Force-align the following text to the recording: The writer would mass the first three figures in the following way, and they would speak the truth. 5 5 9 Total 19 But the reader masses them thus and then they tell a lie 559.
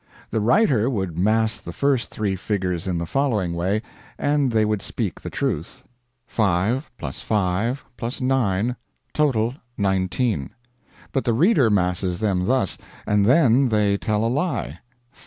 The 0.31 0.39
writer 0.41 0.89
would 0.89 1.15
mass 1.19 1.59
the 1.61 1.71
first 1.71 2.09
three 2.09 2.35
figures 2.35 2.87
in 2.87 2.97
the 2.97 3.05
following 3.05 3.53
way, 3.53 3.83
and 4.17 4.51
they 4.51 4.65
would 4.65 4.81
speak 4.81 5.21
the 5.21 5.29
truth. 5.29 5.83
5 6.25 6.89
5 6.97 7.85
9 8.21 8.75
Total 9.13 9.53
19 9.77 10.49
But 11.11 11.23
the 11.23 11.33
reader 11.33 11.69
masses 11.69 12.19
them 12.19 12.45
thus 12.47 12.79
and 13.05 13.27
then 13.27 13.69
they 13.69 13.95
tell 13.95 14.25
a 14.25 14.25
lie 14.25 14.79
559. 15.11 15.17